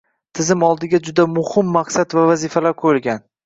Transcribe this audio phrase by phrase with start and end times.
[0.37, 3.27] Tizim oldiga juda muhim maqsad va vazifalar qoʻyilgan.